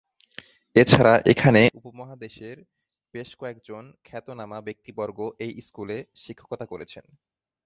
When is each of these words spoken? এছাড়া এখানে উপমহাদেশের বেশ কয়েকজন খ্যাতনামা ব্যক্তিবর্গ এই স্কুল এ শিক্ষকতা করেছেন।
এছাড়া 0.75 1.13
এখানে 1.31 1.61
উপমহাদেশের 1.79 2.57
বেশ 3.13 3.29
কয়েকজন 3.35 3.83
খ্যাতনামা 4.05 4.59
ব্যক্তিবর্গ 4.67 5.19
এই 5.45 5.51
স্কুল 5.67 5.89
এ 5.89 5.99
শিক্ষকতা 6.15 6.65
করেছেন। 6.65 7.05